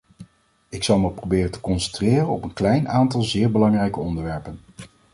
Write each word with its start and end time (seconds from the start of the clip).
Ik 0.69 0.83
zal 0.83 0.99
me 0.99 1.11
proberen 1.11 1.51
te 1.51 1.59
concentreren 1.61 2.27
op 2.27 2.43
een 2.43 2.53
klein 2.53 2.89
aantal 2.89 3.21
zeer 3.21 3.51
belangrijke 3.51 3.99
onderwerpen. 3.99 4.59